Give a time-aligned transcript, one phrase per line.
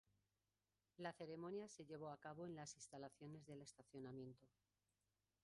[0.97, 4.47] La ceremonia se llevó a cabo en las instalaciones del estacionamiento.